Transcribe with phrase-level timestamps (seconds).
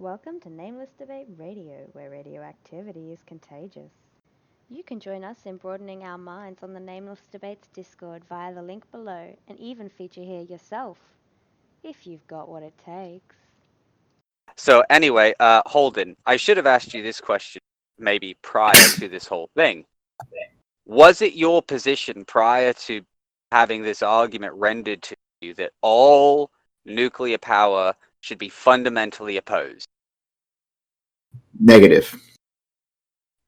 [0.00, 3.90] Welcome to Nameless Debate Radio, where radioactivity is contagious.
[4.70, 8.62] You can join us in broadening our minds on the Nameless Debates Discord via the
[8.62, 10.98] link below and even feature here yourself,
[11.82, 13.34] if you've got what it takes.
[14.54, 17.58] So anyway, uh, Holden, I should have asked you this question
[17.98, 19.84] maybe prior to this whole thing.
[20.86, 23.02] Was it your position prior to
[23.50, 26.52] having this argument rendered to you that all
[26.84, 29.86] nuclear power should be fundamentally opposed?
[31.58, 32.14] Negative.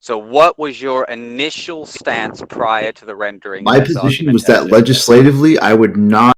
[0.01, 3.65] So what was your initial stance prior to the rendering?
[3.65, 6.35] My position was that legislatively, I would not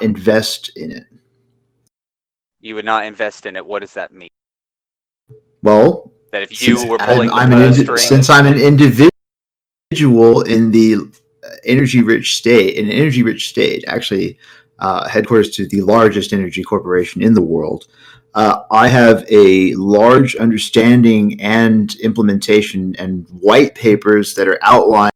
[0.00, 1.04] invest in it.
[2.60, 3.66] you would not invest in it.
[3.66, 4.30] What does that mean?
[5.62, 8.58] Well, That if you since were I'm, pulling the I'm an indi- since I'm an
[8.58, 10.96] individual in the
[11.64, 14.38] energy-rich state, in an energy-rich state, actually
[14.82, 17.86] uh, headquarters to the largest energy corporation in the world,
[18.34, 25.12] uh, I have a large understanding and implementation and white papers that are outlining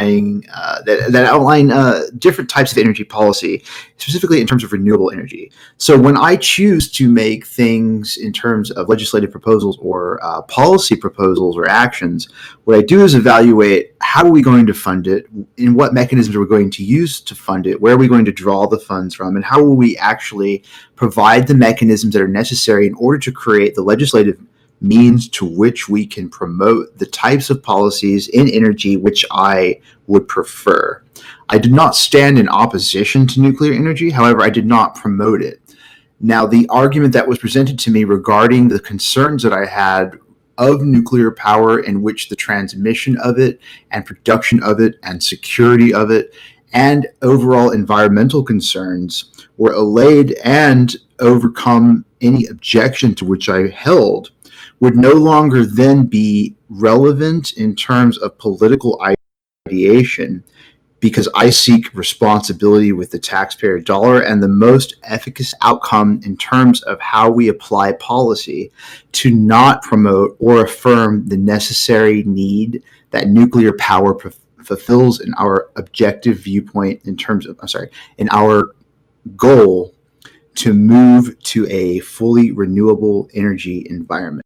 [0.00, 3.64] uh, that, that outline uh, different types of energy policy,
[3.96, 5.52] specifically in terms of renewable energy.
[5.76, 10.96] So when I choose to make things in terms of legislative proposals or uh, policy
[10.96, 12.28] proposals or actions,
[12.64, 15.26] what I do is evaluate how are we going to fund it,
[15.58, 18.24] in what mechanisms are we going to use to fund it, where are we going
[18.24, 20.64] to draw the funds from, and how will we actually
[20.96, 24.40] provide the mechanisms that are necessary in order to create the legislative
[24.84, 30.28] means to which we can promote the types of policies in energy which I would
[30.28, 31.02] prefer.
[31.48, 35.60] I did not stand in opposition to nuclear energy, however, I did not promote it.
[36.20, 40.18] Now, the argument that was presented to me regarding the concerns that I had
[40.56, 43.60] of nuclear power, in which the transmission of it
[43.90, 46.32] and production of it and security of it
[46.72, 54.30] and overall environmental concerns were allayed and overcome any objection to which I held
[54.84, 59.02] would no longer then be relevant in terms of political
[59.66, 60.44] ideation
[61.00, 66.82] because I seek responsibility with the taxpayer dollar and the most efficacious outcome in terms
[66.82, 68.70] of how we apply policy
[69.12, 74.14] to not promote or affirm the necessary need that nuclear power
[74.62, 77.88] fulfills in our objective viewpoint in terms of, I'm sorry,
[78.18, 78.74] in our
[79.34, 79.94] goal
[80.56, 84.44] to move to a fully renewable energy environment.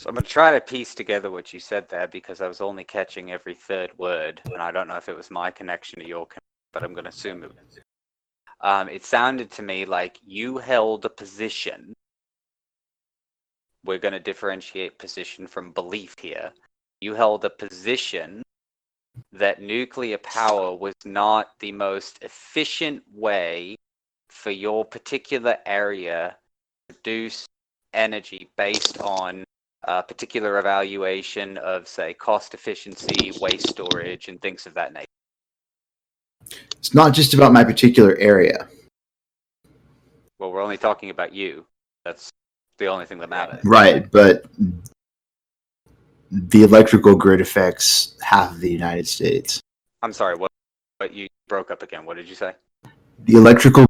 [0.00, 2.84] So I'm gonna try to piece together what you said there because I was only
[2.84, 6.24] catching every third word, and I don't know if it was my connection to your,
[6.24, 6.38] con-
[6.72, 7.50] but I'm gonna assume it.
[7.50, 7.80] was.
[8.62, 11.92] Um, it sounded to me like you held a position.
[13.84, 16.50] We're gonna differentiate position from belief here.
[17.02, 18.42] You held a position
[19.32, 23.76] that nuclear power was not the most efficient way
[24.30, 26.38] for your particular area
[26.88, 27.44] to produce
[27.92, 29.44] energy based on
[29.84, 35.06] a particular evaluation of, say, cost efficiency, waste storage, and things of that nature.
[36.78, 38.68] It's not just about my particular area.
[40.38, 41.66] Well, we're only talking about you.
[42.04, 42.30] That's
[42.78, 43.60] the only thing that matters.
[43.64, 44.46] Right, but
[46.30, 49.60] the electrical grid affects half of the United States.
[50.02, 50.36] I'm sorry.
[50.36, 50.50] What?
[50.98, 52.04] What you broke up again?
[52.04, 52.52] What did you say?
[53.24, 53.86] The electrical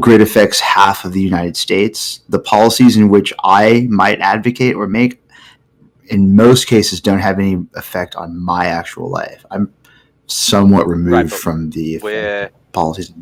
[0.00, 2.20] grid affects half of the United States.
[2.28, 5.20] The policies in which I might advocate or make,
[6.06, 9.44] in most cases, don't have any effect on my actual life.
[9.50, 9.72] I'm
[10.26, 13.12] somewhat removed Right, from the effect We're of policies.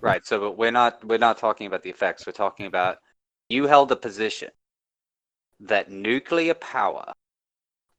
[0.00, 0.24] right.
[0.26, 1.04] So, but we're not.
[1.04, 2.26] We're not talking about the effects.
[2.26, 2.98] We're talking about
[3.48, 4.50] you held a position
[5.60, 7.12] that nuclear power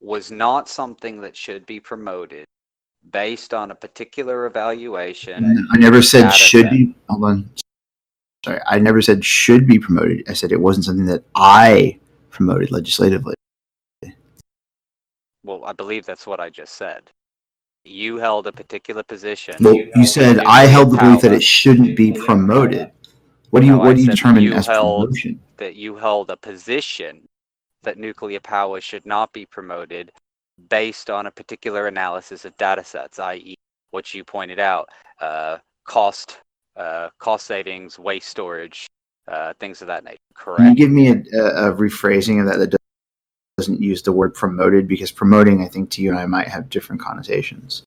[0.01, 2.45] was not something that should be promoted
[3.11, 5.65] based on a particular evaluation.
[5.71, 6.95] I never said should be.
[7.09, 7.49] Hold on.
[8.45, 10.23] Sorry, I never said should be promoted.
[10.29, 11.99] I said it wasn't something that I
[12.29, 13.35] promoted legislatively.
[15.45, 17.09] Well, I believe that's what I just said.
[17.85, 19.55] You held a particular position.
[19.59, 22.91] Well, you said I held the belief that it shouldn't be promoted.
[23.49, 25.39] What do you No, I what do you said determine you as held- promotion?
[25.57, 27.27] that you held a position
[27.83, 30.11] that nuclear power should not be promoted
[30.69, 33.55] based on a particular analysis of data sets, i.e.,
[33.91, 34.87] what you pointed out,
[35.19, 36.39] uh, cost,
[36.75, 38.87] uh, cost savings, waste storage,
[39.27, 40.17] uh, things of that nature.
[40.35, 40.59] Correct.
[40.59, 42.77] Can you give me a, a, rephrasing of that that
[43.57, 44.87] doesn't use the word promoted?
[44.87, 47.83] Because promoting, I think, to you and I might have different connotations.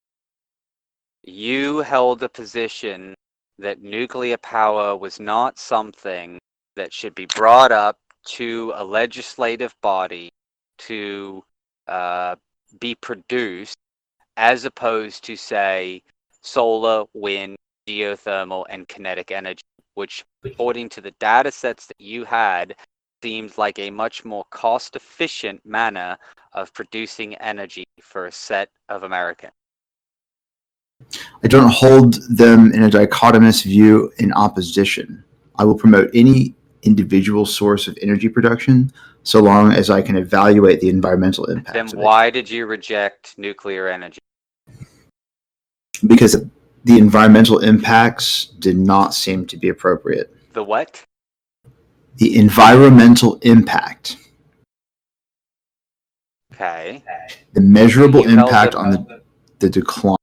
[1.22, 3.14] You held a position
[3.58, 6.38] that nuclear power was not something
[6.76, 10.30] that should be brought up to a legislative body
[10.78, 11.42] to
[11.88, 12.36] uh,
[12.80, 13.76] be produced
[14.36, 16.02] as opposed to, say,
[16.42, 17.56] solar, wind,
[17.86, 19.62] geothermal, and kinetic energy,
[19.94, 22.74] which, according to the data sets that you had,
[23.22, 26.16] seemed like a much more cost efficient manner
[26.52, 29.52] of producing energy for a set of Americans.
[31.42, 35.22] I don't hold them in a dichotomous view in opposition.
[35.56, 38.92] I will promote any individual source of energy production
[39.22, 41.74] so long as I can evaluate the environmental impact.
[41.74, 44.20] Then why did you reject nuclear energy?
[46.06, 46.44] Because
[46.86, 50.32] the environmental impacts did not seem to be appropriate.
[50.52, 51.04] The what?
[52.18, 54.16] The environmental impact,
[56.54, 57.02] Okay.
[57.54, 59.22] the measurable You impact on the,
[59.58, 60.16] the decline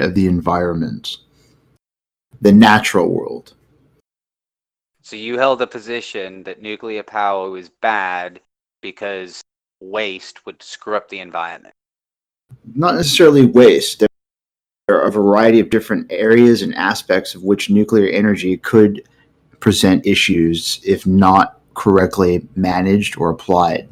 [0.00, 1.18] of the environment,
[2.40, 3.52] the natural world.
[5.02, 8.40] So you held a position that nuclear power was bad
[8.80, 9.42] because
[9.80, 11.74] waste would screw up the environment.
[12.74, 14.00] Not necessarily waste.
[14.00, 14.08] There
[14.88, 19.02] are a variety of different areas and aspects of which nuclear energy could
[19.60, 23.88] present issues if not correctly managed or applied.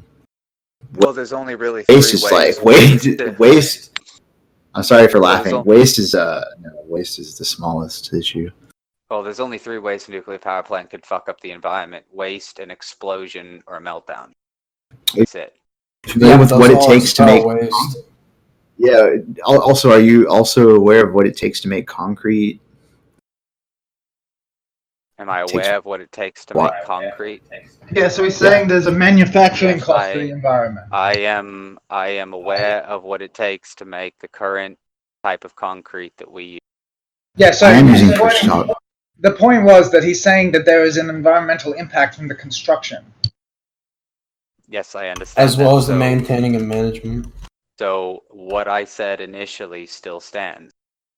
[0.94, 2.32] Well, there's only really three Waste is ways.
[2.58, 3.08] like waste.
[3.38, 4.00] Waste.
[4.75, 5.52] I'm sorry for laughing.
[5.54, 8.50] al- Waste is uh no, waste is the smallest issue.
[9.10, 12.58] Well, there's only three ways a nuclear power plant could fuck up the environment: waste,
[12.58, 14.32] an explosion, or a meltdown.
[15.14, 15.54] That's it.
[16.06, 17.96] Familiar with that's what it takes to make waste.
[18.78, 19.17] Yeah.
[19.44, 22.61] Also, are you also aware of what it takes to make concrete?
[25.19, 26.75] Am I Takes- aware of what it takes to What?
[26.75, 27.43] make concrete?
[27.90, 30.88] Yeah, so he's saying there's a manufacturing Yes, cost to I- the environment.
[30.93, 31.78] I am.
[31.88, 34.78] I am aware of what it takes to make the current
[35.25, 36.61] type of concrete that we use.
[37.37, 38.70] Yeah, so I am using the, push point,
[39.20, 43.02] the point was that he's saying that there is an environmental impact from the construction.
[44.69, 45.44] Yes, I understand.
[45.49, 45.78] as well that.
[45.78, 47.32] as the maintaining and management.
[47.78, 50.73] So what I said initially still stands.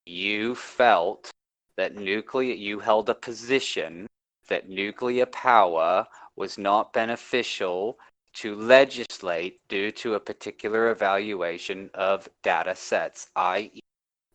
[0.07, 1.31] You felt
[1.77, 4.09] that nuclear you held a position
[4.49, 7.99] that nuclear power was not beneficial
[8.35, 13.81] to legislate due to a particular evaluation of data sets, i.e.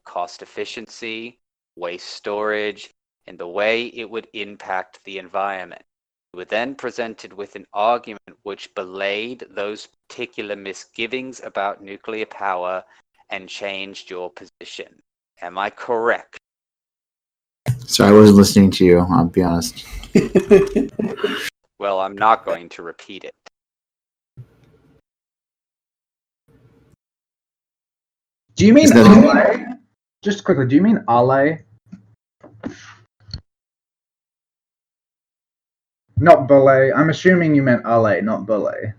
[0.06, 1.40] cost efficiency,
[1.76, 2.90] waste storage,
[3.28, 5.84] and the way it would impact the environment.
[6.34, 12.84] You were then presented with an argument which belayed those particular misgivings about nuclear power
[13.30, 15.02] and changed your position.
[15.42, 16.40] Am I correct?
[17.86, 19.00] Sorry, I wasn't listening to you.
[19.00, 19.86] I'll be honest.
[21.80, 23.36] Well, I'm not going to repeat it.
[28.56, 29.66] Do you mean Ale?
[30.24, 31.58] Just quickly, do you mean Ale?
[36.24, 36.90] Not Belay.
[36.94, 38.94] I'm assuming you meant Ale, not Belay.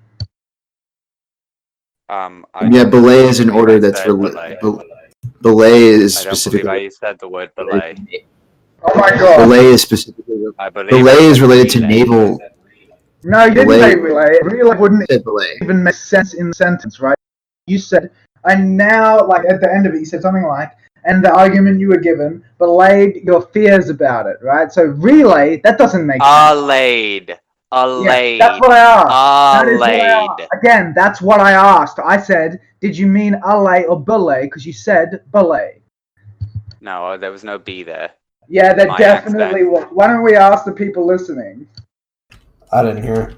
[2.10, 4.58] Um, I Yeah, don't belay is an order that's said rela- belay.
[4.60, 4.82] bel-
[5.40, 7.96] belay is I don't believe I specifically said the word belay.
[8.82, 9.38] Oh my god.
[9.38, 12.38] belay is specifically I believe belay I is related to naval.
[13.22, 14.38] No, you didn't Belay- say relay.
[14.42, 15.56] Relay wouldn't Said belay.
[15.62, 17.16] even make sense in the sentence, right?
[17.66, 18.10] You said,
[18.44, 20.72] and now, like at the end of it, you said something like,
[21.04, 24.72] and the argument you were given belayed your fears about it, right?
[24.72, 26.50] So relay, that doesn't make sense.
[26.52, 27.38] Allayed.
[27.72, 28.38] Allayed.
[28.38, 29.08] Yeah, that's what I asked.
[29.52, 30.30] That is what I Allayed.
[30.40, 30.48] asked.
[30.52, 31.98] Again, that's what I asked.
[32.04, 34.44] I said, did you mean allay or belay?
[34.44, 35.82] Because you said belay.
[36.80, 38.10] No, there was no B there.
[38.48, 39.70] Yeah, that My definitely accent.
[39.70, 39.88] was.
[39.90, 41.66] Why don't we ask the people listening?
[42.72, 43.36] I didn't hear.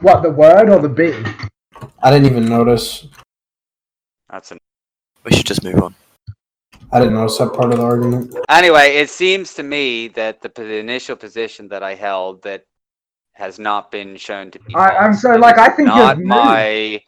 [0.00, 1.12] What, the word or the B?
[2.02, 3.06] I didn't even notice.
[4.30, 4.59] That's an
[5.24, 5.94] We should just move on.
[6.92, 8.34] I didn't notice that part of the argument.
[8.48, 12.64] Anyway, it seems to me that the, p- the initial position that I held that
[13.34, 14.74] has not been shown to be.
[14.74, 15.22] I- I'm false.
[15.22, 16.24] so, It like, is I think you're not new.
[16.26, 17.02] my.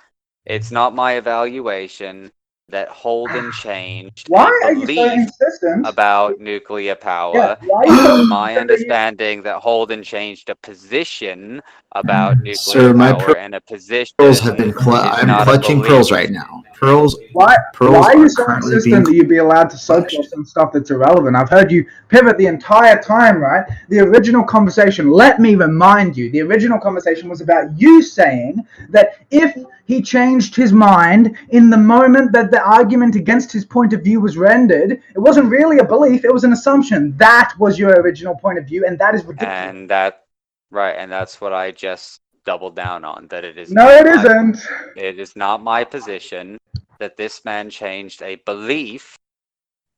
[0.45, 2.31] It's not my evaluation
[2.69, 4.29] that Holden changed.
[4.29, 5.87] a Why are you so belief insistent?
[5.87, 7.35] about nuclear power.
[7.35, 11.61] Yeah, why are you so my insistent that you- understanding that Holden changed a position
[11.93, 14.15] about nuclear Sir, my power per- and a position.
[14.19, 14.73] Pearls have been.
[14.73, 15.91] Cl- is I'm not a clutching belief.
[15.91, 16.62] pearls right now.
[16.83, 17.17] Pearls.
[17.33, 19.05] Why, Pearls why are are you so currently being.
[19.05, 21.37] that you'd be allowed to socialize on stuff that's irrelevant?
[21.37, 23.65] I've heard you pivot the entire time, right?
[23.89, 29.11] The original conversation, let me remind you, the original conversation was about you saying that
[29.31, 34.03] if he changed his mind in the moment that the argument against his point of
[34.03, 37.17] view was rendered, it wasn't really a belief, it was an assumption.
[37.17, 39.55] That was your original point of view, and that is ridiculous.
[39.55, 40.25] And that,
[40.73, 43.29] right, and that's what I just doubled down on.
[43.29, 43.71] That it is.
[43.71, 44.67] no, not it my- isn't.
[44.97, 46.59] It is not my position
[47.03, 49.19] that this man changed a belief,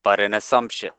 [0.02, 0.90] but an assumption.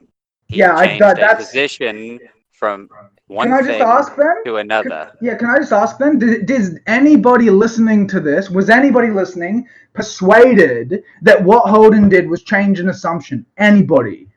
[0.48, 2.20] He Yeah, I- changed that- a that's- position
[2.52, 2.88] from
[3.26, 4.44] one Can I just thing ask then?
[4.46, 5.12] to another.
[5.20, 6.20] Yeah, can I just ask then?
[6.20, 12.44] Did, did anybody listening to this, was anybody listening persuaded that what Holden did was
[12.44, 13.44] change an assumption?
[13.58, 14.28] Anybody?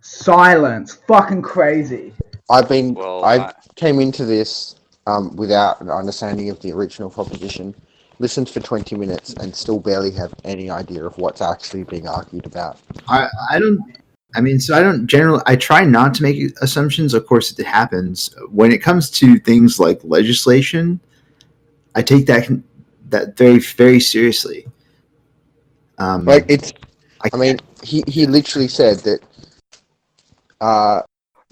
[0.00, 0.94] Silence.
[1.06, 2.12] Fucking crazy.
[2.50, 4.74] I've been Well, I I- came into this
[5.06, 7.74] um, without an understanding of the original proposition,
[8.22, 12.46] listened for 20 minutes, and still barely have any idea of what's actually being argued
[12.46, 12.78] about.
[13.08, 13.80] I, I don't.
[14.34, 15.42] I mean, so I don't generally.
[15.46, 17.12] I try not to make assumptions.
[17.12, 21.00] Of course, it happens when it comes to things like legislation.
[21.94, 22.48] I take that
[23.10, 24.66] that very very seriously.
[25.98, 26.72] Um, Like it's,
[27.22, 29.20] I I mean, he, he literally said that
[30.62, 31.02] uh,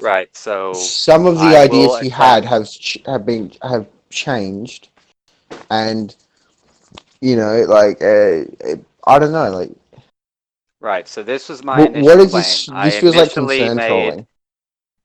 [0.00, 0.35] Right.
[0.35, 4.89] So some of the I ideas he had have ch- have been have changed,
[5.71, 6.17] and
[7.21, 8.43] you know, like uh,
[9.07, 9.71] I don't know, like
[10.81, 11.07] right.
[11.09, 12.33] So this was my wh- initial what is claim.
[12.33, 12.69] this?
[12.69, 14.19] I This feels like initially concern made.
[14.19, 14.27] trolling.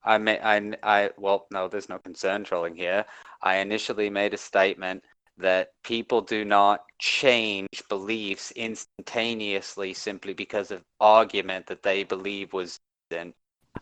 [0.03, 3.05] I may, I, I, well, no, there's no concern trolling here.
[3.41, 5.03] I initially made a statement
[5.37, 12.79] that people do not change beliefs instantaneously simply because of argument that they believe was
[13.09, 13.33] then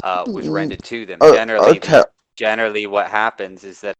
[0.03, 1.21] uh, was Mm, rendered to them.
[1.21, 2.03] Oh, generally, okay.
[2.37, 3.95] generally, what happens is that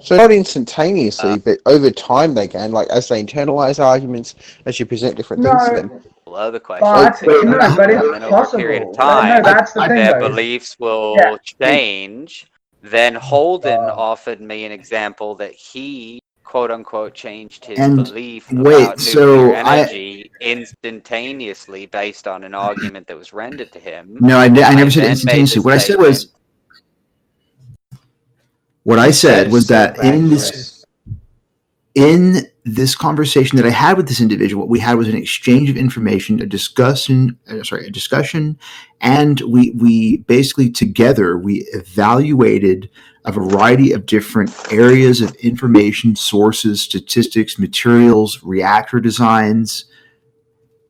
[0.00, 2.72] So not instantaneously, Uh, but over time they can.
[2.72, 4.34] Like as they internalize arguments,
[4.66, 5.90] as you present different things to them.
[6.24, 8.58] below the question, But, wait, no, no, but it's then over a possible.
[8.58, 10.28] period of time, no, that's the thing, their though.
[10.28, 11.36] beliefs will Yeah.
[11.62, 12.46] change.
[12.82, 18.50] Then Holden Uh, offered me an example that he quote unquote changed his And belief
[18.52, 23.78] wait, about so nuclear I- energy instantaneously based on an argument that was rendered to
[23.78, 24.16] him.
[24.20, 25.62] no, I, I never said instantaneously.
[25.62, 26.32] What I said was.
[28.86, 30.84] What I said was that in this
[31.96, 35.68] in this conversation that I had with this individual, what we had was an exchange
[35.68, 38.56] of information, a discussion, uh, sorry, a discussion,
[39.00, 42.88] and we we basically together we evaluated
[43.24, 49.86] a variety of different areas of information, sources, statistics, materials, reactor designs,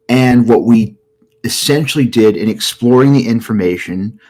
[0.06, 0.98] and what we
[1.44, 4.20] essentially did in exploring the information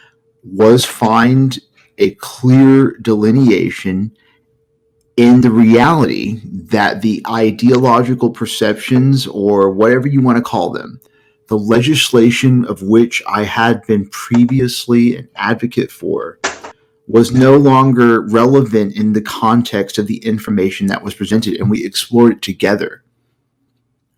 [0.44, 1.58] was find
[1.98, 4.16] a clear delineation
[5.16, 11.00] in the reality that the ideological perceptions, or whatever you want to call them,
[11.48, 16.38] the legislation of which I had been previously an advocate for,
[17.06, 21.84] was no longer relevant in the context of the information that was presented, and we
[21.84, 23.02] explored it together.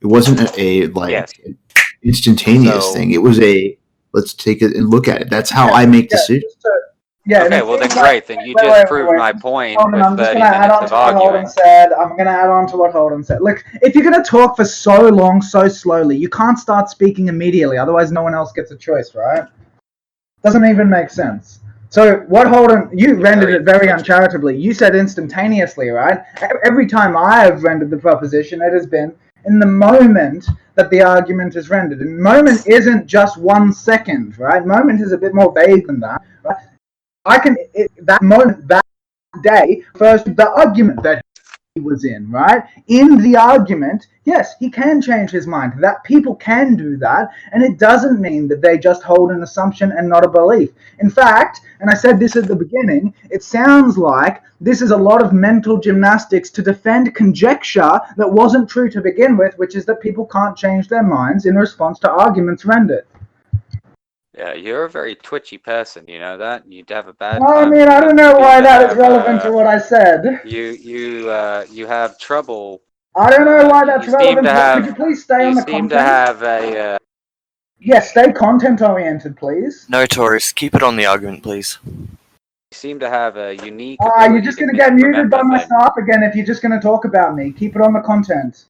[0.00, 1.32] It wasn't a, a like Yes.
[2.02, 3.10] instantaneous So- thing.
[3.12, 3.76] It was a
[4.14, 5.28] let's take it and look at it.
[5.30, 6.44] That's how I make Yeah, decisions.
[6.54, 6.80] just to-
[7.28, 8.26] yeah, Okay, well then great.
[8.26, 10.40] Then you wait, just wait, proved wait, my point Hold on, with I'm just 30
[10.40, 11.92] gonna add on to what Holden said.
[11.92, 13.42] I'm gonna add on to what Holden said.
[13.42, 17.76] Look, if you're gonna talk for so long, so slowly, you can't start speaking immediately.
[17.76, 19.46] Otherwise, no one else gets a choice, right?
[20.42, 21.60] Doesn't even make sense.
[21.90, 24.58] So what Holden, you rendered it very uncharitably.
[24.58, 26.20] You said instantaneously, right?
[26.64, 31.02] Every time I have rendered the proposition, it has been in the moment that the
[31.02, 32.00] argument is rendered.
[32.00, 34.64] And moment isn't just one second, right?
[34.64, 36.22] Moment is a bit more vague than that.
[36.42, 36.56] Right?
[37.28, 38.84] I can it, that moment that
[39.42, 41.22] day first the argument that
[41.74, 42.64] he was in, right?
[42.88, 45.74] In the argument, yes, he can change his mind.
[45.78, 49.92] That people can do that, and it doesn't mean that they just hold an assumption
[49.92, 50.70] and not a belief.
[50.98, 54.96] In fact, and I said this at the beginning, it sounds like this is a
[54.96, 59.84] lot of mental gymnastics to defend conjecture that wasn't true to begin with, which is
[59.86, 63.06] that people can't change their minds in response to arguments rendered.
[64.38, 66.04] Yeah, you're a very twitchy person.
[66.06, 66.62] You know that.
[66.70, 67.40] You'd have a bad.
[67.40, 69.66] Well, I mean, I don't know why you that is have, relevant to uh, what
[69.66, 70.42] I said.
[70.44, 72.80] You you uh you have trouble.
[73.16, 74.46] I don't know why that's seem relevant.
[74.46, 75.90] to to- have- Could you please stay on You the seem content?
[75.90, 76.78] to have a.
[76.94, 76.98] Uh,
[77.80, 79.86] Yes, stay content oriented, please.
[79.88, 81.78] No, Taurus, keep it on the argument, please.
[81.86, 82.08] you
[82.72, 83.98] seem to have a unique.
[84.02, 85.70] Ah, you're just gonna get muted by my things.
[85.96, 87.52] again if you're just gonna talk about me.
[87.52, 88.64] Keep it on the content.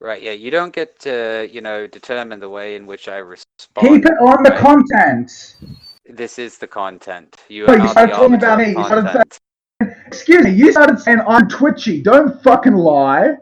[0.00, 0.22] Right.
[0.22, 0.32] Yeah.
[0.32, 3.88] You don't get to you know determine the way in which I respond.
[3.88, 4.60] Keep it on the right?
[4.60, 5.56] content.
[6.08, 7.36] This is the content.
[7.48, 8.68] You are you not started talking about me.
[8.68, 9.38] You started content.
[10.06, 12.02] Excuse me, you started saying I'm twitchy.
[12.02, 13.36] Don't fucking lie.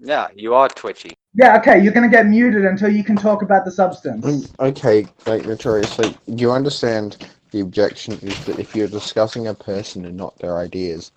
[0.00, 1.14] Yeah, you are twitchy.
[1.34, 4.24] Yeah, okay, you're gonna get muted until you can talk about the substance.
[4.24, 10.04] Mm, Okay, like notoriously, you understand the objection is that if you're discussing a person
[10.04, 11.12] and not their ideas,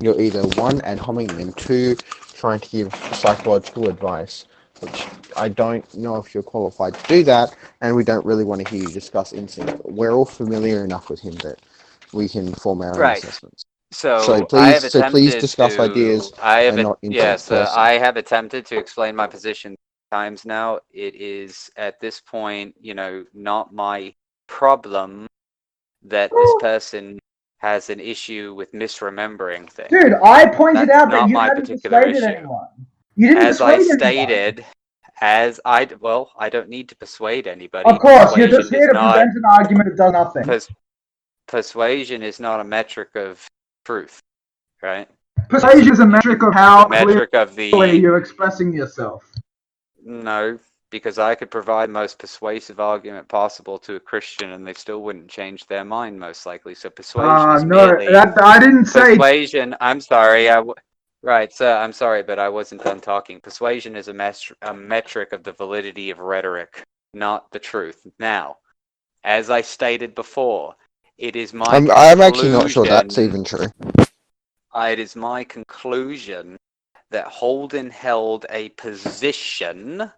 [0.00, 1.96] you're either one ad homing them, two
[2.40, 4.46] trying to give psychological advice,
[4.80, 5.06] which
[5.36, 8.68] I don't know if you're qualified to do that, and we don't really want to
[8.68, 9.84] hear you discuss instinct.
[9.84, 11.58] We're all familiar enough with him that
[12.12, 13.64] we can form our own assessments.
[13.92, 17.70] So, So please- so please discuss to- ideas I have and yes, uh.
[17.76, 19.76] I have attempted to explain my position
[20.10, 20.80] times now.
[20.92, 24.14] It is at this point, you know, not my
[24.46, 25.26] problem
[26.02, 27.18] that this person
[27.60, 29.88] has an issue with misremembering things.
[29.90, 32.36] Dude, I pointed That's out that not you hadn't particular persuaded issue.
[32.38, 32.66] anyone.
[33.16, 33.98] You didn't As I anyone.
[33.98, 34.64] stated,
[35.20, 37.88] as I well, I don't need to persuade anybody.
[37.90, 40.44] Of course, you're just here to not- present an argument that does nothing.
[40.44, 40.70] pers-
[41.48, 43.46] persuasion is not a metric of
[43.84, 44.20] truth,
[44.82, 45.08] right?
[45.50, 49.22] Persuasion is a metric of how metric of the you're expressing yourself.
[50.02, 50.58] No,
[50.90, 55.28] because I could provide most persuasive argument possible to a Christian and they still wouldn't
[55.28, 56.74] change their mind, most likely.
[56.74, 59.12] So persuasion is no, that, I didn't say.
[59.14, 59.76] persuasion.
[59.80, 60.48] I'm sorry.
[60.48, 60.74] I w-
[61.22, 61.76] right, sir.
[61.76, 63.40] I'm sorry, but I wasn't done talking.
[63.40, 66.82] Persuasion is a, metr- a metric of the validity of rhetoric,
[67.14, 68.06] not the truth.
[68.18, 68.56] Now,
[69.22, 70.74] as I stated before,
[71.18, 71.66] it is my.
[71.68, 73.66] I'm, I'm actually not sure that's even true.
[74.74, 76.56] uh, it is my conclusion
[77.10, 80.10] that Holden held a position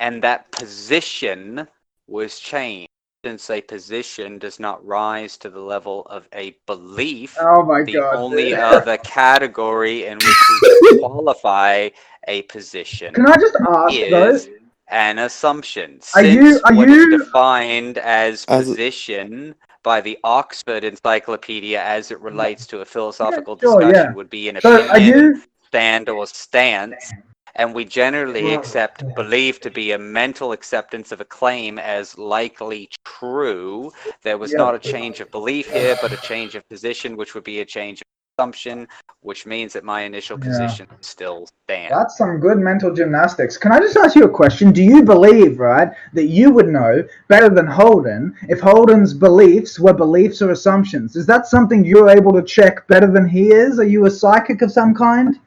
[0.00, 1.66] and that position
[2.06, 2.88] was changed
[3.24, 7.34] since a position does not rise to the level of a belief.
[7.40, 8.16] Oh my the god.
[8.16, 8.58] only dude.
[8.58, 11.88] other category in which we qualify
[12.28, 14.28] a position Can I just ask though?
[14.28, 14.50] is
[14.88, 15.94] an assumption.
[16.14, 21.82] Are Since you- are what is you- defined as As- position by the Oxford Encyclopedia
[21.82, 23.88] as it relates to a philosophical sure, yeah.
[23.88, 25.42] discussion would be an So opinion, are you?
[25.66, 27.10] stand, or stance.
[27.56, 32.88] And we generally accept believe to be a mental acceptance of a claim as likely
[33.04, 33.92] true.
[34.22, 34.58] There was Yeah.
[34.58, 37.64] not a change of belief here, but a change of position, which would be a
[37.64, 38.04] change of
[38.36, 38.88] assumption,
[39.20, 40.48] which means that my initial Yeah.
[40.48, 41.94] position still stands.
[41.94, 43.56] That's some good mental gymnastics.
[43.56, 44.72] Can I just ask you a question?
[44.72, 49.92] Do you believe, right, that you would know better than Holden if Holden's beliefs were
[49.92, 51.14] beliefs or assumptions?
[51.14, 53.78] Is that something you're able to check better than he is?
[53.78, 55.38] Are you a psychic of some kind?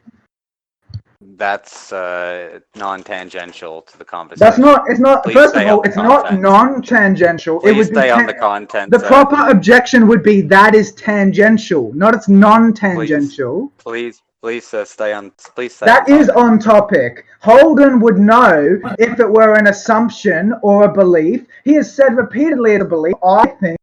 [1.38, 4.39] That's uh, non-tangential to the conversation.
[4.39, 4.89] That's not.
[4.89, 5.24] It's not.
[5.24, 7.60] Please first of all, it's not non-tangential.
[7.60, 8.89] Please it would stay on the content.
[8.89, 13.72] The proper objection would be that is tangential, not it's non-tangential.
[13.77, 15.32] Please, please, sir, stay on.
[15.53, 15.86] Please stay.
[15.86, 16.41] That on is topic.
[16.41, 17.25] on topic.
[17.41, 21.46] Holden would know if it were an assumption or a belief.
[21.65, 23.13] He has said repeatedly it's a belief.
[23.24, 23.77] I think,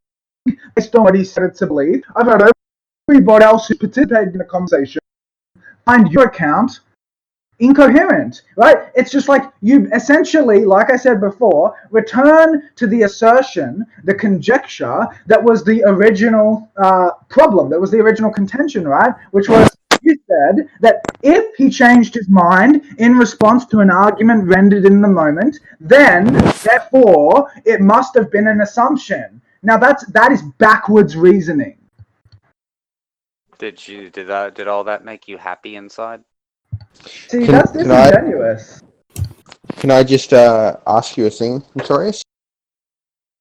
[0.74, 2.02] based on what he said, it's a belief.
[2.16, 2.50] I've heard
[3.08, 5.00] everybody else who participated in the conversation
[5.84, 6.80] find your account
[7.58, 8.88] incoherent, right?
[8.94, 15.06] It's just like you essentially, like I said before, return to the assertion, the conjecture
[15.26, 19.12] that was the original uh, problem, that was the original contention, right?
[19.30, 19.70] Which was
[20.02, 25.00] you said that if he changed his mind in response to an argument rendered in
[25.00, 26.26] the moment, then
[26.62, 29.40] therefore it must have been an assumption.
[29.62, 31.78] Now that's that is backwards reasoning.
[33.58, 34.10] Did you?
[34.10, 34.54] Did that?
[34.54, 36.22] Did all that make you happy inside?
[37.28, 38.58] See, Can- that's can I-
[39.80, 42.22] Can I just uh, ask you a thing, Notorious?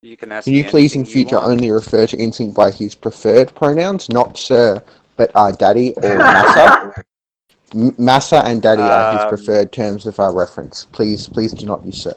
[0.02, 0.46] You can ask.
[0.46, 4.82] Can you please in future only refer to Instinct by his preferred pronouns, not sir,
[5.16, 7.04] but uh, daddy or massa?
[7.74, 10.86] M- massa and daddy are his Um, preferred terms of our reference.
[10.92, 12.14] Please, please do not use sir.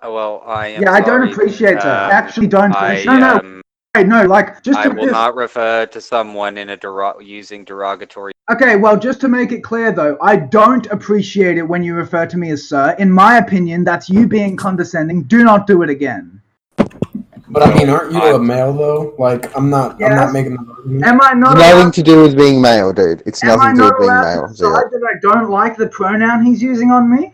[0.00, 0.82] Oh, well, I am.
[0.82, 2.04] Yeah, I don't sorry, appreciate that.
[2.04, 2.72] um, I actually don't.
[2.74, 3.62] I, no, no, um, wait,
[4.02, 4.24] no.
[4.24, 8.32] Like, just I to will just- not refer to someone in a dero- using derogatory.
[8.50, 12.26] Okay, well, just to make it clear though, I don't appreciate it when you refer
[12.26, 12.94] to me as sir.
[12.98, 15.22] In my opinion, that's you being condescending.
[15.22, 16.40] Do not do it again.
[17.48, 19.14] But I mean, aren't you a I'm- male though?
[19.18, 20.02] Like, I'm not.
[20.02, 21.06] I'm not making that.
[21.08, 21.56] Am I not?
[21.56, 23.22] nothing to do with being male, dude.
[23.26, 24.48] It's nothing to do with being allowed male.
[24.48, 24.70] to Zero.
[24.70, 27.32] decide that I don't like the pronoun he's using on me?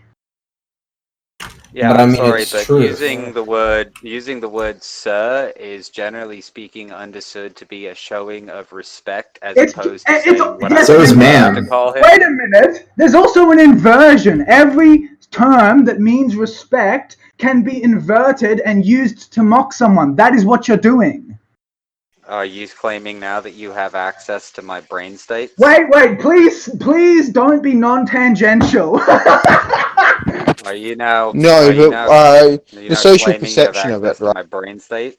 [1.73, 2.83] Yeah, But I I'm mean, sorry, it's but true.
[2.83, 8.49] using the word using the word "sir" is generally speaking understood to be a showing
[8.51, 11.55] of respect, as It's- opposed to eh, it's- saying it's- what yes, So is ma'am.
[11.55, 12.03] to call him.
[12.03, 12.89] Wait a minute.
[12.97, 14.45] There's also an inversion.
[14.49, 20.17] Every term that means respect can be inverted and used to mock someone.
[20.17, 21.39] That is what you're doing.
[22.29, 25.51] Are you claiming now that you have access to my brain state?
[25.59, 29.01] Wait, wait, please, please don't be non-tangential.
[30.67, 31.33] Are you now?
[31.35, 34.21] No, are you but now- uh, you the social claiming you have perception of it,
[34.21, 34.35] right?
[34.35, 35.19] My brain state.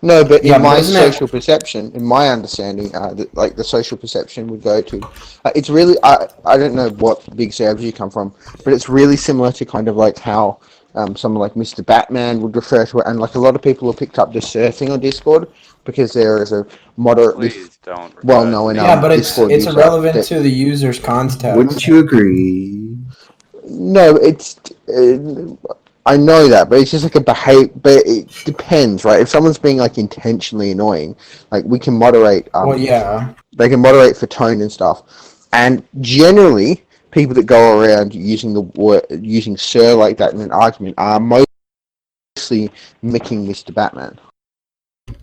[0.00, 3.56] No, but in but my isn't it- social perception, in my understanding, uh, the, like
[3.56, 5.00] the social perception would go to,
[5.44, 8.32] uh, it's really I I don't know what big servers you come from,
[8.64, 10.60] but it's really similar to kind of like how
[10.94, 11.84] um, someone like Mr.
[11.84, 14.38] Batman would refer to it, and like a lot of people have picked up the
[14.38, 15.48] surfing on Discord
[15.84, 16.64] because there is a
[16.96, 18.14] moderately Please don't.
[18.14, 18.78] refer well to known me.
[18.80, 21.56] um, yeah, but it's Discord it's user irrelevant that- to the user's context.
[21.56, 22.97] Wouldn't you agree?
[23.68, 24.58] No, it's.
[24.88, 25.54] Uh,
[26.06, 27.70] I know that, but it's just like a behave.
[27.82, 29.20] But it depends, right?
[29.20, 31.16] If someone's being like intentionally annoying,
[31.50, 32.48] like we can moderate.
[32.54, 33.34] Um, Well, yeah.
[33.56, 35.46] they can moderate for tone and stuff.
[35.52, 40.52] And generally, people that go around using the word using "sir" like that in an
[40.52, 42.70] argument are mostly
[43.02, 43.74] mimicking Mr.
[43.74, 44.18] Batman.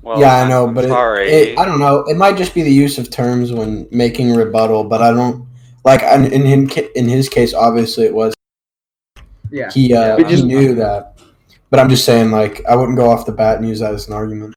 [0.01, 2.03] Well, yeah, I know, I'm but it, it, I don't know.
[2.07, 5.47] It might just be the use of terms when making rebuttal, but I don't
[5.85, 8.33] like in in him in his case, obviously it was
[9.51, 9.71] Yeah.
[9.71, 11.13] he uh, Yeah, he knew that.
[11.69, 14.07] But I'm just saying, like, I wouldn't go off the bat and use that as
[14.07, 14.55] an argument.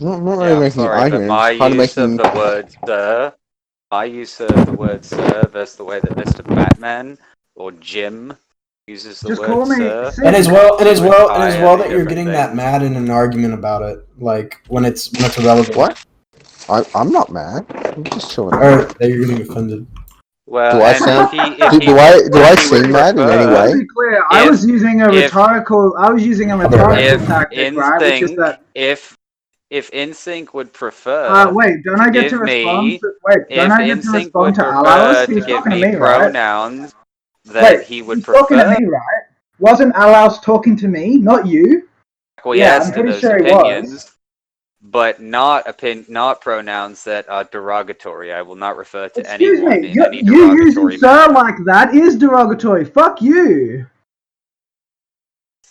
[0.00, 1.28] I'm not, I'm not Yeah, really I'm making an sorry, but argument.
[1.28, 3.34] my I'm kind of use the word sir,
[3.90, 6.44] my use of the word sir versus the way that Mr.
[6.54, 7.18] Batman
[7.54, 8.36] or Jim
[8.86, 9.76] uses the Just word call me.
[9.76, 10.12] sir.
[10.24, 12.82] And as well, and as well, and as well that you're different getting that mad
[12.82, 15.76] in an argument about it, like when it's when it's irrelevant.
[15.76, 16.04] What?
[16.68, 17.66] I, I'm not mad.
[17.96, 18.54] I'm just chilling.
[18.54, 19.86] Or that you're getting offended.
[20.50, 22.58] Well, Do I and sound- if he, if do- he I- would- do I if
[22.62, 23.72] he would seem mad in any way?
[23.72, 25.94] To be clear, I If- was using a rhetorical.
[25.98, 28.00] I was using a rhetorical If tactic, right?
[28.00, 28.62] Which is that.
[28.74, 29.14] if
[29.70, 32.86] if InSync would prefer, Uh, wait, don't I get to give respond?
[32.86, 35.26] me- To, wait, don't I get to InSync respond to Alaus?
[35.26, 36.18] He's give talking me, to me, right?
[36.20, 36.94] pronouns
[37.44, 39.22] that Wait, he would he's talking to prefer, me, right?
[39.58, 41.86] Wasn't Alaus talking to me, not you?
[42.46, 44.10] Well, yeah, I'm pretty those sure he was.
[44.80, 48.32] Opinions, but not opin- not pronouns that are derogatory.
[48.32, 51.28] I will not refer to Excuse anyone me, in you, any you derogatory using sir
[51.32, 52.84] like that is derogatory.
[52.84, 53.86] Fuck you.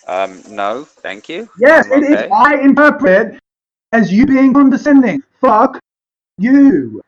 [0.08, 1.50] Um, no, thank you.
[1.60, 2.18] Yes, I'm it is.
[2.18, 2.30] okay.
[2.34, 3.40] I interpret it
[3.92, 5.22] as you being condescending.
[5.42, 5.80] Fuck
[6.38, 7.02] you.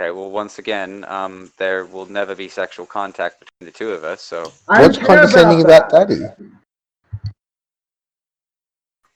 [0.00, 4.04] Okay, well, once again, um, there will never be sexual contact between the two of
[4.04, 6.28] us, so I What's don't care condescending about about that.
[6.38, 6.50] Daddy?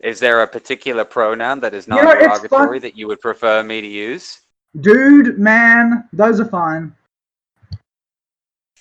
[0.03, 3.87] Is there a particular pronoun that is not derogatory that you would prefer me to
[3.87, 4.41] use?
[4.81, 6.95] Dude, man, those are fine.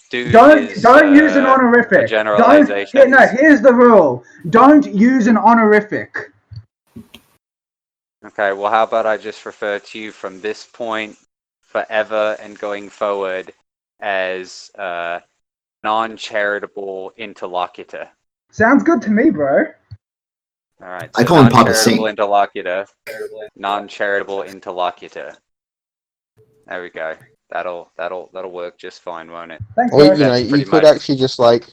[0.10, 2.08] Dude Don't is, don't use an uh, honorific.
[2.10, 3.00] generalization.
[3.00, 4.26] Yeah, no, here's the rule.
[4.50, 6.34] Don't use an honorific.
[8.26, 11.18] Okay, well, how about I just refer to you from this point
[11.62, 13.54] forever and going forward
[14.02, 15.20] as uh,
[15.84, 18.10] non-charitable interlocutor.
[18.52, 19.66] Sounds good to me, bro.
[20.82, 21.10] All right.
[21.16, 22.86] I call him Papa non-charitable interlocutor.
[23.56, 25.34] Non-charitable interlocutor.
[26.68, 27.16] There we go.
[27.50, 29.62] That'll that'll that'll work just fine, won't it?
[29.76, 30.14] Thanks, Or bro.
[30.14, 31.68] you know, That's you pretty could much- actually just like,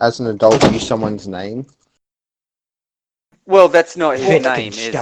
[0.00, 1.66] as an adult, use someone's name.
[3.46, 4.94] Well, that's not his name, is it?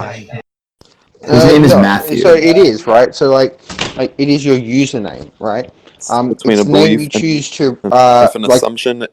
[1.22, 2.18] His name is Uh, no, Matthew.
[2.20, 3.14] So it is right.
[3.14, 3.60] So like,
[3.96, 5.70] like it is your username, right?
[6.10, 7.78] Um, Between it's a the name you and- choose to.
[7.84, 9.06] Uh, with an like, assumption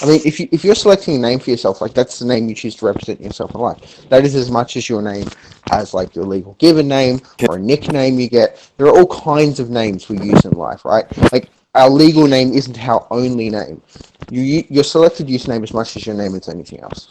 [0.00, 2.48] I mean, if you if you're selecting a name for yourself, like that's the name
[2.48, 4.08] you choose to represent yourself in life.
[4.08, 5.28] That is as much as your name
[5.72, 8.70] as like your legal given name or a nickname you get.
[8.76, 11.04] There are all kinds of names we use in life, right?
[11.32, 13.82] Like our legal name isn't our only name.
[14.30, 17.10] You your selected username as much as your name is anything else.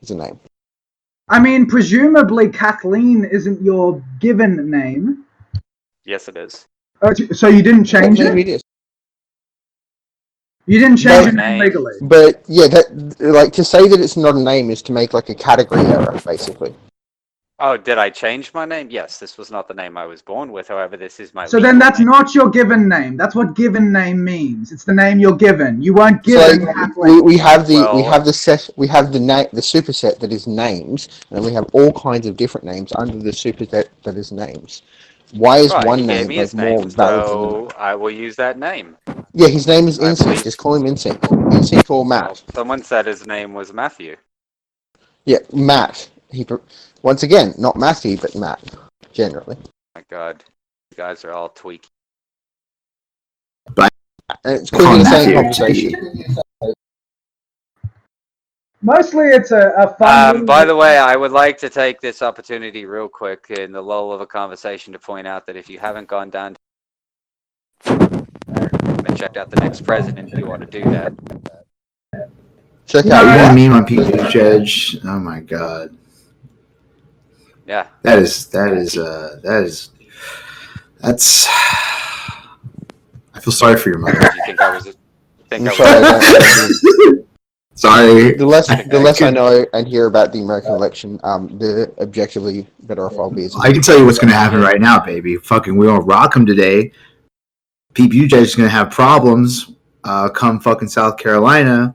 [0.00, 0.40] It's a name.
[1.28, 5.24] I mean, presumably Kathleen isn't your given name.
[6.04, 6.66] Yes, it is.
[7.02, 8.48] Oh, so you didn't change Maybe it?
[8.48, 8.62] it is.
[10.66, 11.20] You didn't change No.
[11.22, 11.60] your name Name.
[11.60, 11.92] legally.
[12.02, 15.28] But yeah, that like to say that it's not a name is to make like
[15.28, 16.74] a category error, basically.
[17.58, 18.88] Oh, did I change my name?
[18.90, 20.68] Yes, this was not the name I was born with.
[20.68, 21.46] However, this is my.
[21.46, 22.08] So then that's name.
[22.08, 23.16] not your given name.
[23.16, 24.72] That's what given name means.
[24.72, 25.80] It's the name you're given.
[25.80, 27.14] You weren't So given like, Kathleen.
[27.14, 30.32] we, we have the we have the set we have the na- the superset that
[30.32, 34.32] is names, and we have all kinds of different names under the superset that is
[34.32, 34.82] names.
[35.32, 37.68] Why is Right, one he gave name me like his more name, valid than so?
[37.76, 38.96] I will use that name.
[39.32, 40.42] Yeah, his name is I Insync.
[40.42, 41.18] Just call him Insync.
[41.18, 42.42] Insync or Well, Matt.
[42.54, 44.16] someone said his name was Matthew.
[45.24, 46.08] Yeah, Matt.
[46.30, 46.46] He
[47.02, 48.62] once again not Matthew, but Matt.
[49.12, 49.56] Generally,
[49.94, 50.44] my God,
[50.90, 51.90] you guys are all tweaking.
[53.78, 53.90] and
[54.44, 56.36] it's Call clearly oh, the same conversation.
[58.86, 60.36] Mostly it's a, a fun.
[60.36, 63.82] Um, by the way, I would like to take this opportunity real quick in the
[63.82, 66.54] lull of a conversation to point out that if you haven't gone down
[67.86, 71.12] and checked out the next president, you want to do that.
[72.86, 73.36] Check out You yeah.
[73.38, 73.54] know what?
[73.56, 75.00] me on Pete Buttigieg.
[75.04, 75.96] Oh my god.
[77.66, 77.88] Yeah.
[78.02, 79.90] That is that is uh that is
[81.00, 81.48] that's
[83.34, 84.20] I feel sorry for your mother.
[84.20, 84.96] Do you think I was?
[85.50, 87.22] Think I'm I sorry, I was?
[87.76, 88.32] sorry.
[88.32, 92.66] The less the less I know and hear about the American election, um, the objectively
[92.82, 93.48] better off I'll be.
[93.60, 95.36] I can tell you what's going to happen right now, baby.
[95.36, 96.90] Fucking, we don't rock him today.
[97.94, 99.70] Pete Buttigieg is going to have problems
[100.04, 101.94] uh, come fucking South Carolina,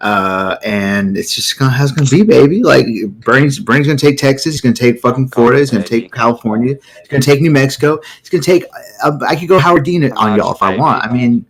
[0.00, 2.62] uh, and it's just gonna how's it gonna be, baby.
[2.62, 2.86] Like
[3.20, 4.54] Bernie's Bernie's going to take Texas.
[4.54, 5.60] He's going to take fucking Florida.
[5.60, 6.74] He's going to take California.
[6.74, 8.00] He's going to take New Mexico.
[8.20, 8.64] He's going to take.
[9.02, 11.04] Uh, I could go Howard Dean on y'all if I want.
[11.04, 11.46] I mean,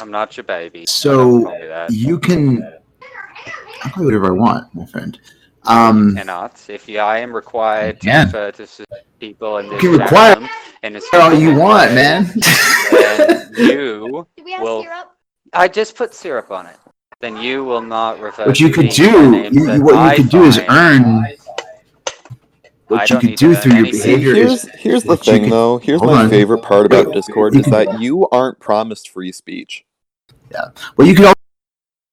[0.00, 0.84] I'm not your baby.
[0.86, 1.90] So, Don't call me that.
[1.90, 2.62] you can.
[3.82, 5.18] I'll do whatever I want, my friend.
[5.64, 6.62] Um, cannot.
[6.68, 8.26] If you, I am required to can.
[8.26, 8.84] refer to
[9.18, 10.48] people in this You can require- channel
[10.82, 12.26] in a all you want, man.
[13.58, 15.12] You, Do we have Well, syrup?
[15.54, 16.76] I just put syrup on it.
[17.20, 18.46] Then you will not refer.
[18.46, 21.36] what you to could do, you, what you I could do is find- earn.
[22.88, 25.42] What I you don't could need do through your behavior Here's is here's the thing
[25.42, 25.78] can- though.
[25.78, 26.30] Here's my on.
[26.30, 29.84] favorite part about Discord is that you aren't promised free speech.
[30.50, 31.32] Yeah what you can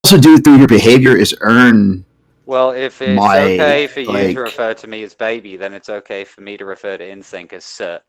[0.04, 2.06] also do through your behavior is earn.
[2.46, 5.74] Well, if it's My, okay for you like- to refer to me as baby, then
[5.74, 8.02] it's okay for me to refer to InSync as sir.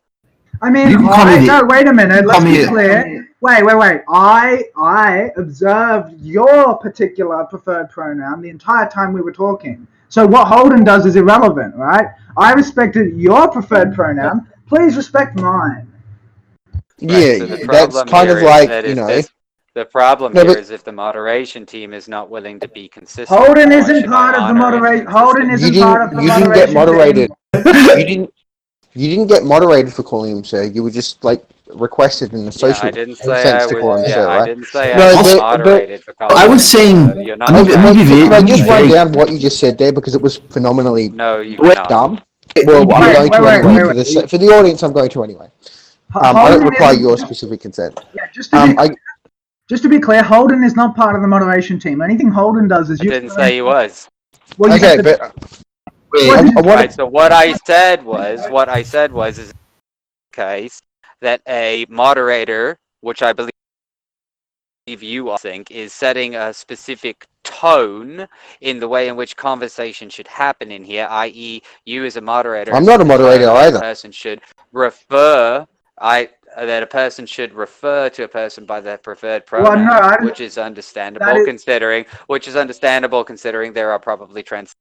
[0.63, 2.27] I mean, You can call I, me no, wait a minute.
[2.27, 3.29] Let's be me- clear.
[3.41, 4.01] Wait, wait, wait.
[4.09, 9.87] I I observed your particular preferred pronoun the entire time we were talking.
[10.15, 12.07] So what Holden does is irrelevant, right?
[12.37, 14.47] I respected your preferred pronoun.
[14.69, 15.93] Please respect mine.
[17.01, 19.09] Yeah, so the that's kind of like you know.
[19.09, 19.29] this-
[19.75, 22.87] the problem No, here but- is if the moderation team is not willing to be
[22.87, 23.27] consistent.
[23.29, 25.07] Holden isn't part of the honor moderation.
[25.07, 27.31] Holden isn't part of the you didn't get moderated.
[27.57, 27.63] you
[28.13, 28.35] didn't
[28.93, 30.63] you didn't get moderated for calling him sir.
[30.63, 33.81] You were just like requested in the Yeah, social I didn't say sense I to
[33.81, 34.01] call was.
[34.03, 34.47] him Yeah, sir, I right?
[34.47, 37.21] didn't say No, I was but- moderated for I was saying- sir.
[37.21, 37.51] You're not.
[37.51, 39.93] I'm Okay, gonna but can I just write very- down what you just said there
[39.93, 41.89] because it was phenomenally No, you Wait, cannot.
[41.89, 42.21] dumb.
[42.67, 43.01] Well, I'm Wait, going
[43.31, 43.75] wait, to wait, anyway.
[43.75, 43.97] wait, for, wait.
[43.97, 45.49] the, se- for the audience, I'm going to anyway.
[46.15, 47.99] Um, I don't require isn't- your specific consent.
[48.15, 48.91] Yeah, just to, Um, be, I,
[49.69, 52.03] just to be clear, Holden is not part of the moderation team.
[52.03, 53.11] Anything Holden does is I you.
[53.11, 54.07] didn't say he was.
[54.59, 55.33] Well, you okay, said- but
[56.13, 56.93] Wait, I, I want Right.
[56.93, 59.53] So what I said was, what I said was, is
[60.33, 60.81] case
[61.21, 63.51] that a moderator, which I believe
[64.87, 68.27] you all think, is setting a specific tone
[68.61, 72.75] in the way in which conversation should happen in here, i.e., you as a moderator.
[72.75, 73.77] I'm not a moderator tone that either.
[73.79, 74.41] A person should
[74.73, 75.67] refer.
[76.01, 80.27] I that a person should refer to a person by their preferred Well, pronoun, no,
[80.27, 84.75] which is understandable that is- considering which is understandable considering there are probably trans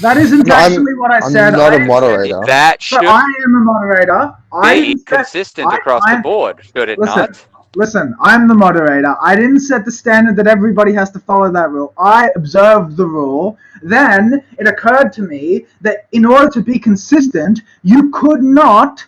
[0.00, 1.54] that isn't No, I'm- actually what I said.
[1.54, 2.40] I'm not I a didn't- moderator.
[2.46, 4.32] that So should I am a moderator.
[4.52, 7.46] I be didn't set- consistent I- across I- the board, should it Listen, not?
[7.76, 9.14] Listen, I'm the moderator.
[9.22, 11.92] I didn't set the standard that everybody has to follow that rule.
[11.98, 13.58] I observed the rule.
[13.82, 19.04] Then it occurred to me that in order to be consistent, you could not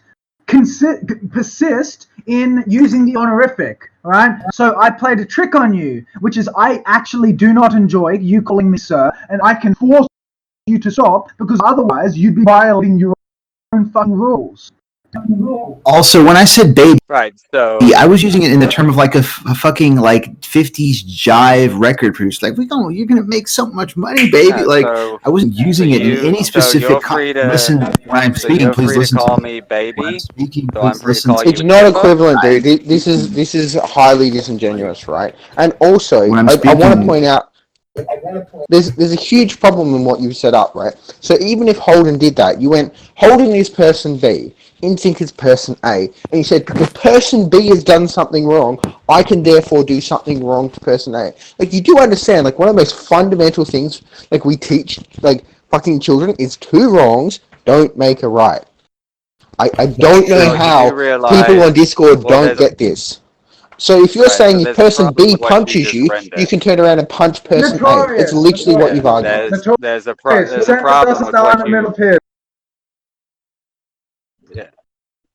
[0.46, 4.32] consi- persist in using the honorific, right?
[4.52, 8.42] So I played a trick on you, which is I actually do not enjoy you
[8.42, 10.06] calling me sir, and I can force
[10.70, 13.12] you to stop because otherwise you'd be violating your
[13.74, 14.70] own fucking rules.
[15.84, 17.34] Also, when I said baby, Right.
[17.52, 20.40] So I was using it in the term of like a, f- a fucking like
[20.42, 22.46] '50s jive record producer.
[22.46, 24.48] Like, we going you're gonna make so much money, baby.
[24.60, 27.02] yeah, like, so, I wasn't using so it you- in any so you're specific.
[27.02, 30.00] con- free to- listen, when I'm speaking, you're please listen to call to me baby.
[30.04, 32.84] I'm speaking, I'm please free to listen call to you It's not equivalent, dude.
[32.86, 35.34] This is this is highly disingenuous, right?
[35.56, 37.49] And also, I'm I, I want to point out
[38.68, 40.94] there's there's a huge problem in what you've set up, right?
[41.20, 45.76] So even if Holden did that, you went Holden is person B, Insync is person
[45.84, 50.00] A, and you said because person B has done something wrong, I can therefore do
[50.00, 51.32] something wrong to person A.
[51.58, 55.44] Like you do understand, like one of the most fundamental things, like we teach, like
[55.70, 58.64] fucking children, is two wrongs don't make a right.
[59.58, 63.20] I, I don't know you how people on Discord well, don't get this.
[63.80, 66.38] So if you're Right, so saying if person B with what you punches you, rendered.
[66.38, 67.66] you can turn around and punch person A.
[67.66, 69.52] It's Notorious, literally what you've argued.
[69.52, 72.18] There's, there's a pro- there's a problem with what you middle pit.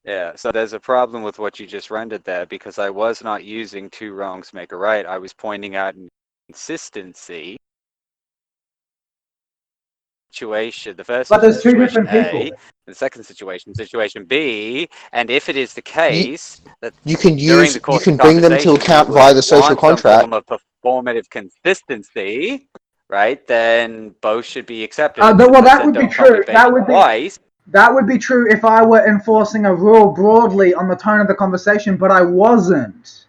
[0.03, 3.43] Yeah, so there's a problem with what you just rendered there because I was not
[3.43, 5.03] using two wrongs make a right.
[5.03, 5.95] I was pointing out
[6.47, 7.57] consistency
[10.35, 10.95] situation.
[10.97, 12.57] The first But there's two situation different A, people.
[12.87, 17.73] the second situation, situation B, and if it is the case that You can use
[17.73, 20.21] the you can bring them to account via the social want contract.
[20.21, 22.67] Some form of performative consistency,
[23.09, 23.45] right?
[23.47, 25.21] Then both should be accepted.
[25.23, 26.43] Uh, If th- the well, that would be don't call me true.
[26.53, 26.93] That would be-
[27.67, 31.27] That would be true if I were enforcing a rule broadly on the tone of
[31.27, 33.25] the conversation, but I wasn't.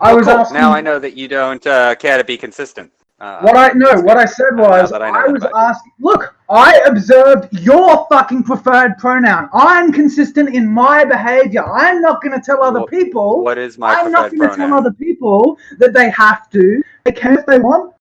[0.00, 0.38] I Oh, was cool.
[0.38, 0.54] asking.
[0.56, 2.90] Now I know that you don't uh, care to be consistent.
[3.20, 4.16] Uh, What I no, what.
[4.16, 5.92] I said was I I was asking.
[5.98, 9.48] Look, I observed your fucking preferred pronoun.
[9.52, 11.64] I'm consistent in my behavior.
[11.64, 13.42] I'm not going to tell other What- people.
[13.42, 16.80] What is my I'm not going to tell other people that they have to.
[17.04, 17.92] They can if they want,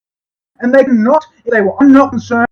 [0.60, 1.82] and they cannot if they want.
[1.82, 2.47] I'm not concerned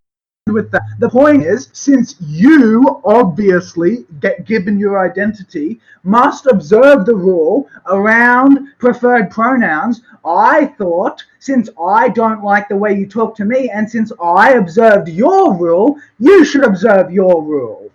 [0.54, 0.84] with that.
[1.00, 8.68] The point is, since you obviously, get given your identity, must observe the rule around
[8.78, 13.90] preferred pronouns, I thought, since I don't like the way you talk to me, and
[13.90, 17.92] since I observed your rule, you should observe your rule.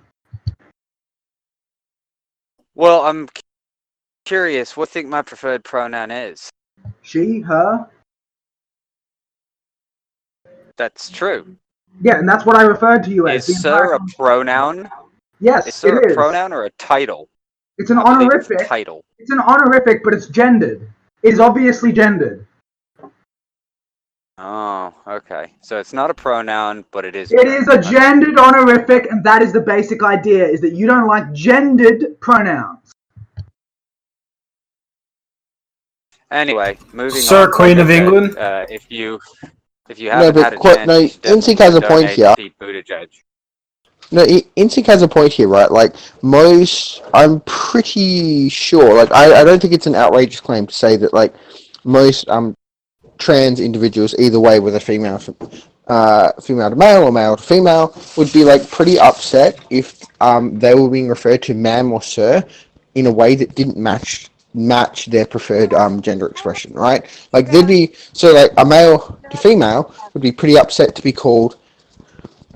[2.74, 3.28] Well, I'm
[4.24, 4.76] curious.
[4.76, 6.50] What do you think my preferred pronoun is?
[7.02, 7.88] She, her.
[10.76, 11.56] That's true.
[12.00, 13.48] Yeah, and that's what I referred to you as.
[13.48, 14.88] Is sir a pronoun?
[15.40, 16.14] Yes, Is sir it a is.
[16.16, 17.28] pronoun or a title?
[17.78, 18.68] It's an I believe it's honorific.
[18.68, 19.04] title.
[19.18, 20.82] It's an honorific, but it's gendered.
[21.22, 22.46] It is obviously gendered.
[24.38, 25.52] Oh, okay.
[25.60, 27.30] So it's not a pronoun, but it is.
[27.30, 31.06] It is a gendered honorific, and that is the basic idea: is that you don't
[31.06, 32.92] like gendered pronouns.
[36.30, 37.52] Anyway, moving Sir, on.
[37.52, 38.38] Queen like of said, England?
[38.38, 39.20] Uh, if you
[39.90, 42.08] if you No, haven't but had a chance, no, you should Instinct has a point
[42.10, 42.30] here.
[42.30, 43.08] to Pete Buttigieg.
[44.12, 45.70] No, I- Instinct has a point here, right?
[45.70, 48.94] Like most, I'm pretty sure.
[48.94, 51.34] Like I, I don't think it's an outrageous claim to say that like
[51.84, 52.56] most um
[53.18, 55.20] trans individuals, either way, whether female,
[55.88, 60.58] uh, female to male or male to female, would be like pretty upset if um
[60.58, 62.42] they were being referred to ma'am or sir
[62.94, 67.04] in a way that didn't match match their preferred um gender expression, right?
[67.32, 71.12] Like they'd be so like a male to female would be pretty upset to be
[71.12, 71.56] called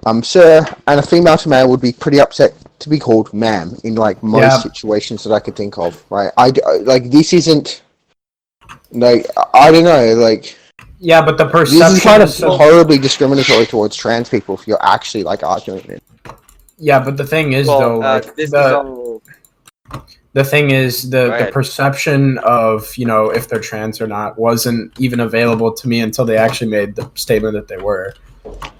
[0.07, 3.75] um, sir, and a female to male would be pretty upset to be called ma'am
[3.85, 4.59] in like most Yeah.
[4.59, 6.31] situations that I could think of, right?
[6.37, 6.53] I
[6.83, 7.83] like this isn't
[8.93, 10.57] like I don't know, like
[10.99, 14.67] Yeah, but the this perception is kind of so- horribly discriminatory towards trans people if
[14.67, 16.03] you're actually like arguing it.
[16.77, 19.04] Yeah, but the thing is Well, though, uh, like this is all.
[20.35, 24.93] The thing is the, the perception of you know if they're trans or not wasn't
[25.01, 28.15] even available to me until they actually made the statement that they were.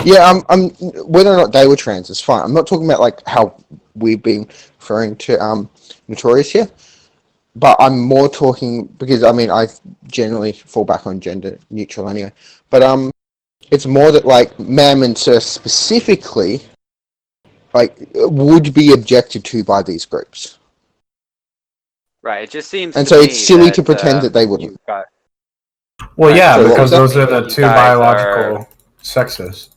[0.05, 0.71] Yeah, I'm, I'm
[1.07, 2.45] whether or not they were trans is fine.
[2.45, 3.57] I'm not talking about like how
[3.95, 4.47] we've been
[4.79, 5.71] referring to um
[6.09, 6.69] notorious here,
[7.57, 9.69] but I'm more talking because I mean I
[10.09, 12.33] generally fall back on gender neutral anyway.
[12.71, 13.11] But um,
[13.71, 16.63] it's more that like ma'am and sir specifically,
[17.73, 20.59] like would be objected to by these groups,
[22.25, 22.43] Right.
[22.45, 22.97] It just seems.
[22.97, 24.81] and to so it's silly to pretend uh, that they wouldn't.
[24.87, 25.05] got-
[26.17, 28.67] Well, Right, yeah, so because those are the two guys biological
[29.03, 29.69] sexes.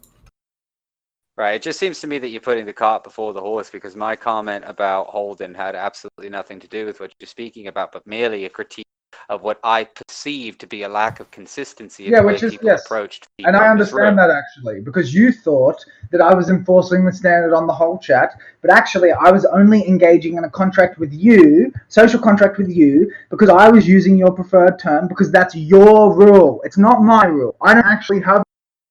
[1.35, 1.55] Right.
[1.55, 4.15] It just seems to me that you're putting the cart before the horse because my
[4.15, 8.45] comment about Holden had absolutely nothing to do with what you're speaking about, but merely
[8.45, 8.87] a critique
[9.29, 12.43] of what I perceive to be a lack of consistency in Yeah, the way which
[12.43, 12.85] is- people yes.
[12.85, 14.07] approached And I in this room.
[14.07, 17.97] understand that actually, because you thought that I was enforcing the standard on the whole
[17.97, 22.69] chat, but actually I was only engaging in a contract with you, social contract with
[22.69, 26.61] you, because I was using your preferred term, because that's your rule.
[26.63, 27.55] It's not my rule.
[27.61, 28.41] I don't actually have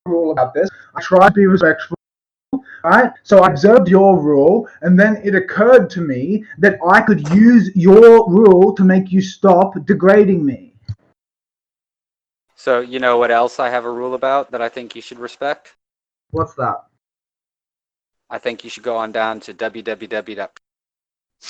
[0.07, 0.68] a rule about this.
[0.94, 1.95] I try to be respectful.
[2.87, 3.11] Right?
[3.25, 7.72] So I observed your rule, and then it occurred to me that I could use
[7.75, 10.72] your rule to make you stop degrading me.
[12.55, 15.18] So you know what else I have a rule about that I think you should
[15.18, 15.75] respect?
[16.31, 16.85] What's that?
[18.31, 20.49] I think you should go on down to www.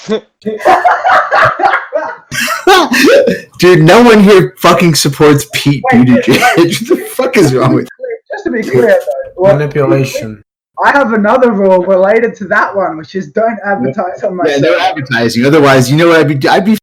[3.59, 6.39] Dude, no one here fucking supports Pete Wait, wait, Buttigieg.
[6.57, 7.87] what the fuck is wrong with
[8.31, 10.43] Just to be clear, though, what- Manipulation.
[10.85, 14.57] I have another rule related to that one, which is don't advertise on my Yeah,
[14.57, 14.61] show.
[14.63, 15.45] no advertising.
[15.47, 16.49] Otherwise, you know what I'd be?
[16.49, 16.77] I'd be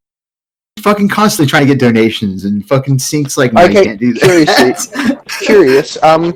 [0.79, 4.13] fucking constantly trying to get donations, and fucking sinks like no, you Okay, can't do
[4.15, 5.21] curiously- that.
[5.41, 6.33] Curious, um,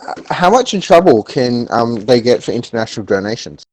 [0.00, 3.64] h- how much in trouble can um they get for international donations?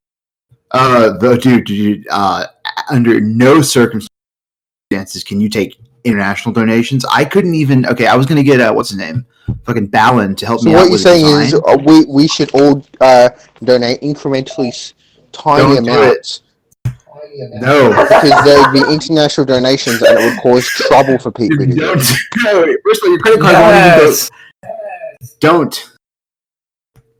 [0.72, 2.46] uh, the dude, dude, uh,
[2.90, 7.04] under no circumstances can you take international donations.
[7.12, 7.84] I couldn't even.
[7.86, 9.26] Okay, I was gonna get uh, what's his name,
[9.64, 11.42] fucking Ballin, to help So me what out you're with saying design.
[11.46, 13.28] is uh, we we should all uh,
[13.64, 14.92] donate incrementally
[15.32, 16.42] tiny Don't amounts
[17.54, 17.90] no.
[17.90, 21.56] because there'd be international donations and it would cause trouble for people.
[21.58, 21.76] Don't get.
[21.76, 21.92] do
[22.64, 22.80] it.
[22.84, 24.04] First of all, your credit card won't even go.
[24.06, 24.30] Yes.
[25.40, 25.92] Don't.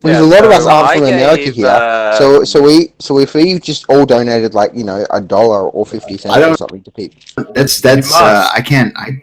[0.02, 1.66] Because Yeah, a lot of us aren't I from America gave, here.
[1.66, 5.68] uh, So so we so if we just all donated like you know a dollar
[5.68, 8.14] or fifty cents or something to people, That's that's.
[8.14, 8.92] Uh, I can't.
[8.96, 9.20] I.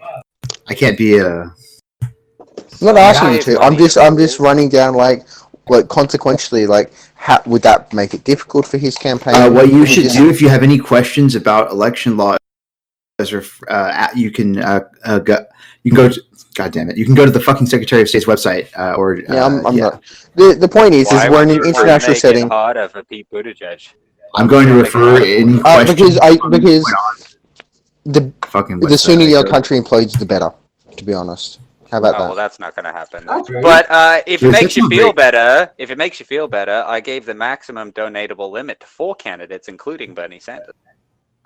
[0.67, 1.43] I can't be a.
[2.01, 3.59] I'm not asking you to.
[3.61, 5.23] I'm just I'm just running down like
[5.69, 9.35] like consequentially like how would that make it difficult for his campaign?
[9.35, 12.35] Uh, what you should do if you have any questions about election law,
[13.19, 15.45] or uh, you can uh, uh, go,
[15.83, 16.21] you can go to
[16.53, 19.15] God damn it, you can go to the fucking Secretary of State's website uh, or
[19.17, 19.83] Yeah, I'm, uh, I'm yeah.
[19.83, 20.03] not.
[20.35, 22.47] The the point is, Why is we're in an international make it setting.
[22.49, 23.89] harder for Pete Buttigieg.
[24.35, 25.95] I'm going to refer any Uh, questions.
[25.95, 26.83] because I because
[28.05, 30.51] the the fucking the sooner your country implodes, the better.
[30.97, 31.59] To be honest,
[31.91, 32.35] how about Oh, well, that?
[32.43, 33.25] that's not going to happen.
[33.63, 35.15] But uh, if it makes you feel great.
[35.15, 39.15] better, if it makes you feel better, I gave the maximum donatable limit to four
[39.15, 40.75] candidates, including Bernie Sanders.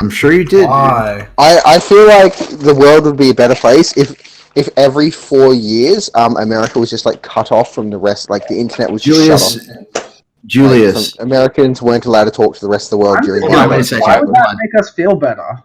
[0.02, 0.67] I'm sure you did.
[0.67, 1.27] Why?
[1.38, 5.54] I, I feel like the world would be a better place if if every four
[5.54, 9.04] years, um, America was just like cut off from the rest, like the internet was
[9.04, 10.24] just Julius, shut off.
[10.48, 13.24] Julius, Like, some Americans weren't allowed to talk to the rest of the world I'm
[13.24, 15.16] during Hold on, the wait a thinking, second, Why would hold that make us feel
[15.16, 15.64] better?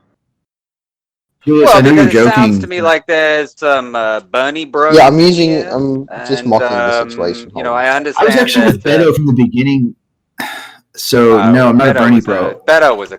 [1.45, 2.43] Julius, well, I know you're because it joking.
[2.53, 4.97] sounds to me like there's some uh, Bernie bros.
[4.97, 5.49] Yeah, I'm using.
[5.51, 7.51] here, I'm just and, mocking the um, situation.
[7.57, 7.85] You know, Hold on.
[7.85, 8.27] I I understand.
[8.27, 9.97] was actually with that, Beto from the beginning.
[10.95, 12.63] So uh, no, I'm not Beto a Bernie was bro.
[12.69, 13.11] Beto was a